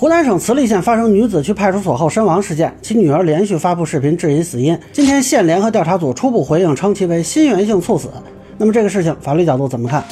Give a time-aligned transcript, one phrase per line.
[0.00, 4.78] 湖南省慈利县发生女子去派出所后身亡事件，其女儿连续发布视频质疑死因。
[4.92, 8.08] 今天县联合调查组初步回应称其为心源性猝死。
[8.58, 10.04] 那么这个事情法律角度怎么看？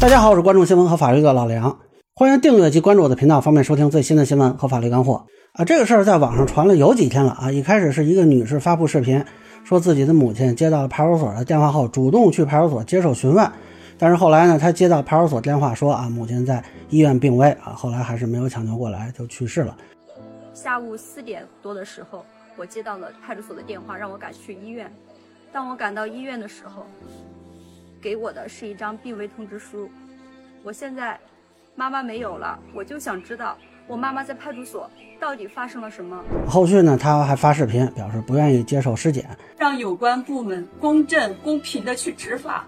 [0.00, 1.76] 大家好，我是关注新闻和法律的老梁，
[2.14, 5.66] 欢迎订阅及关注我的频道，方便收听最新的新闻和法律干货啊。
[5.66, 7.52] 这个事儿在网上传了有几天了啊。
[7.52, 9.22] 一开始是一个女士发布视频，
[9.64, 13.46] 说自己的母亲接到了派出所的电话后，主动去派出所接受询问。
[14.04, 19.74] 但是后来呢，他接到派出所电话说啊，母亲在医院病危啊，后来还是没有抢救过来就去世了。
[20.52, 22.22] 下午四点多的时候，
[22.54, 24.92] 我接到了派出所的电话，让我赶去医院。
[25.50, 26.84] 当我赶到医院的时候，
[27.98, 29.88] 给我的是一张病危通知书。
[30.62, 31.18] 我现在
[31.74, 34.86] 妈妈没有了，我就想知道我妈妈在派出所
[35.18, 36.22] 到底发生了什么。
[36.46, 39.26] 后续呢，他还发视频表示不愿意接受尸检，
[39.56, 42.66] 让有关部门公正公平的去执法。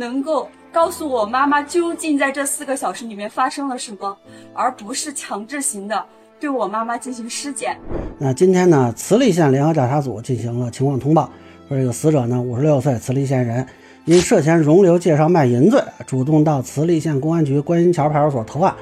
[0.00, 4.16] 能够告诉我妈妈究竟在这四个小时里面发生了什么，
[4.54, 6.02] 而不是强制型的
[6.40, 7.76] 对我妈妈进行尸检。
[8.18, 11.30] 那今天呢，慈利县联合调查组进行了情况通报，
[11.68, 13.66] 说这个死者呢，五十六岁，慈利县人，
[14.06, 18.74] 因涉嫌容留介绍卖淫罪，主动到慈利县公安局观音桥派出所投案。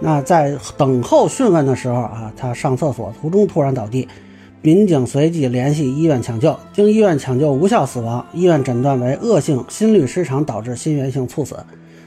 [0.00, 4.08] 那在等候讯问的时候啊，他上厕所途中突然倒地。
[4.64, 11.54] 民警随即联系医院抢救，经医院抢救无效死亡，医院诊断为恶性心律失常导致心源性猝死。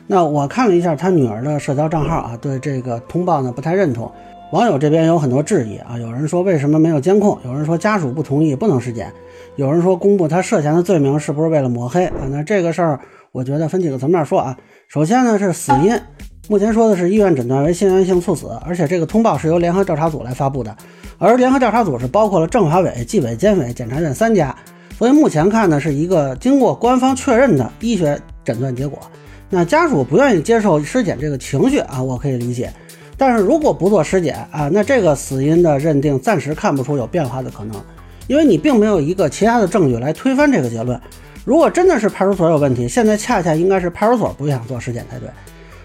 [0.07, 4.11] 那我看了一下他女儿的社交账号啊，对这个通报呢不太认同。
[4.51, 7.37] 网友这边有很多质疑啊，有人说为什么没有监控？
[7.45, 9.13] 有人说家属不同意不能尸检？
[9.55, 12.25] 有人说公布他涉嫌的罪名是不是为了抹黑啊？
[12.31, 12.99] 那这个事儿
[13.31, 14.57] 我觉得分几个层面说啊。
[14.87, 15.95] 首先呢是死因，
[16.49, 20.73] 目前说的是医院诊断为心源性猝死，而且这个通报是由联合调查组来发布的。
[21.17, 24.55] 而联合调查组是包括了政法委、纪委监委、检察院三家，
[24.97, 28.97] 所以目前看呢是一个经过官方确认的医学诊断结果。
[29.49, 32.71] 那家属不愿意接受尸检这个情绪啊，我可以理解。
[33.17, 37.75] 但是如果不做尸检啊，那这个死因的认定暂时看不出有变化的可能，
[38.27, 40.97] 因为你并没有一个其他的证据来推翻这个结论。
[41.43, 45.27] 如果真的是派出所有问题，现在恰恰应该是派出所不想做尸检才对。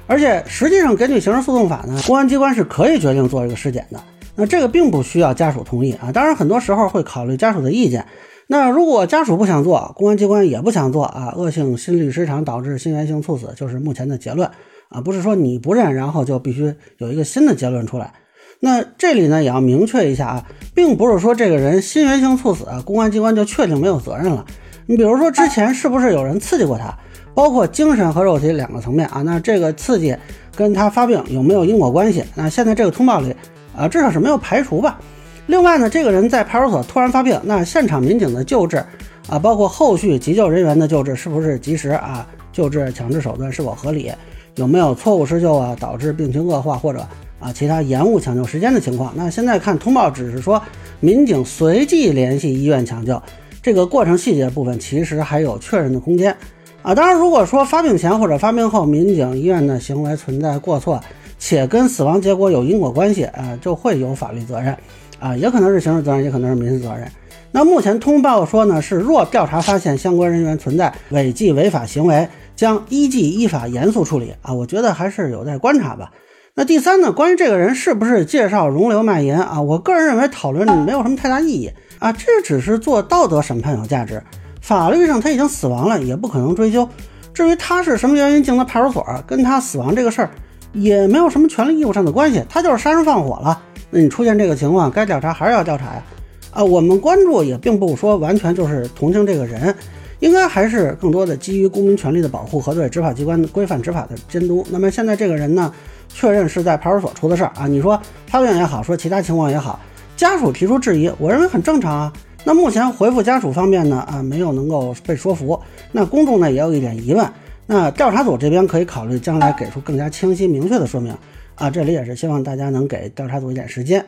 [0.06, 4.00] 而且实际上根据刑事诉讼法呢，公安机关是可以决定做这个尸检的。
[4.34, 8.06] 那这个并不需要家属同意啊，当然很多时候会考虑家属的意见。
[8.46, 14.50] 那如果家属不想做，公安机关也不想做啊，恶性心律失常导致心源性猝死就是目前的结论
[14.88, 18.12] 啊，不是说你不认，然后就必须有一个新的结论出来。
[18.60, 24.44] 那这里呢也要明确一下啊，并不是说这个人心源性猝死，公安机关就确定没有责任了。
[24.86, 26.96] 你比如说之前是不是有人刺激过他，
[27.34, 29.22] 包括精神和肉体两个层面啊？
[29.22, 30.16] 那这个刺激
[30.54, 32.24] 跟他发病有没有因果关系？
[32.34, 33.34] 那现在这个通报里。
[33.74, 35.00] 啊，至少是没有排除吧。
[35.46, 38.84] 另外呢，这个人在派出所突然发病，那现场民警的救治
[39.30, 42.26] 啊，包括后续急救人员的救治，是不是及时啊？
[42.52, 44.12] 救治强制手段是否合理？
[44.56, 46.98] 有没有错误施救啊，导致病情恶化或者
[47.40, 49.10] 啊其他延误抢救时间的情况？
[49.16, 50.62] 那现在看通报只是说
[51.00, 53.18] 民警随即联系医院抢救，
[53.62, 56.36] 这个过程细节部分其实还有确认的空间
[56.82, 56.94] 啊。
[56.94, 61.00] 当然，如果说发病前或者发病后民警医院的行为存在过错，
[61.38, 64.76] 且跟死亡结果有因果关系啊，就会有法律责任
[65.18, 67.10] 啊，也可能是刑事责任，也可能是民事责任。
[67.50, 72.26] 那目前通报说呢，是若调查发现相关人员存在违纪违法行为，
[72.56, 74.54] 将依纪依法严肃处理啊。
[74.54, 76.10] 我觉得还是有待观察吧。
[76.54, 84.22] 那第三呢，关于这个人是不是介绍容留卖淫啊，我个人认为讨论没有什么太大意义啊，这只是做道德审判有价值，
[84.62, 86.88] 法律上他已经死亡了，也不可能追究。
[87.34, 90.30] 至于他是什么原因进的派出所，跟他死亡这个事儿。
[90.72, 93.60] 也没有什么权利义务上的关系，他就是杀人放火了。
[93.90, 96.02] 那你出现这个情况，该调查还是要调查呀？
[96.50, 99.74] 啊，我们关注也并不说完全就是同情这个人，
[100.20, 104.66] 应该还是更多的基于公民权利的保护和对执法机关规范执法的监督。
[104.70, 105.70] 那么现在这个人呢，
[106.08, 107.66] 确认是在派出所出的事儿啊。
[107.66, 109.78] 你说发病也好，说其他情况也好，
[110.16, 112.12] 家属提出质疑，我认为很正常啊。
[112.44, 115.60] 那目前回复家属方面呢，啊，没有能够被说服。
[115.92, 117.24] 那公众呢，也有一点疑问。
[117.66, 121.16] 那调查组这边可以考虑将来给出更加清晰明确的说明
[121.54, 124.04] 啊，这里也是希望大家能给调查组一点时间。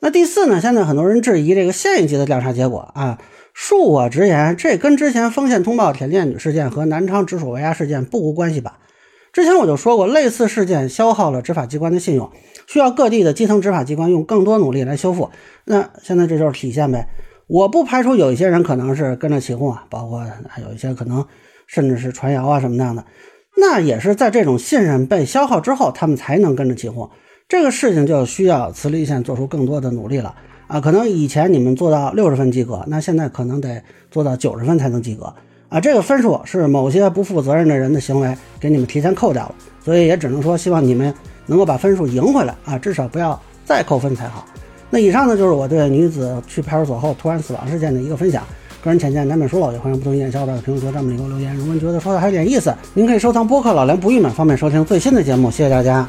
[0.00, 3.18] 那第四呢，现在很多人质疑这个县一级的调查结果啊，
[3.56, 8.78] 恕我直言，这跟之前丰县通报田恋女事件和南昌直属围压事件不无关系吧？
[9.32, 12.30] 之前我就说过，类似事件消耗了执法机关的信用，
[12.66, 15.30] 需要各地的基层执法机关用更多努力来修复。
[15.64, 17.08] 那现在这就是体现呗。
[17.48, 21.24] 我不排除有一些人可能是跟着起哄啊，包括还有一些可能。
[21.70, 23.04] 甚至是传谣啊什么那样的，
[23.58, 27.10] 那也是在这种信任被消耗之后，他们才能跟着起哄。
[27.46, 30.34] 这个事情就需要慈利县做出更多的努力了
[30.66, 30.80] 啊！
[30.80, 35.30] 可能以前你们做到六十分及格，那现在可能得做到九十分才能及格
[35.68, 35.78] 啊！
[35.78, 39.54] 这个分数是某些不负责任的人的行为给你们提前扣掉了，
[39.84, 41.14] 所以也只能说希望你们
[41.44, 44.46] 能够把分数赢回来啊，至少不要再扣分才好。
[44.90, 48.42] 那以上呢就是我对女子去派出所后突然死亡事件的一个分享。
[48.80, 51.54] 个人浅见难免疏漏，也欢迎不同意见小伙伴在评论区弹幕里给我留言。
[51.56, 55.50] 如果您觉得说的还有点意思，您可以收藏播客《老梁不郁闷》，方便收听最新的节目。
[55.50, 56.08] 谢谢大家。